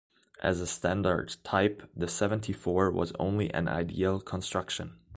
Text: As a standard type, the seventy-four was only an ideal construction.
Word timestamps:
As 0.41 0.59
a 0.59 0.65
standard 0.65 1.35
type, 1.43 1.83
the 1.95 2.07
seventy-four 2.07 2.89
was 2.89 3.13
only 3.19 3.53
an 3.53 3.67
ideal 3.67 4.19
construction. 4.19 4.95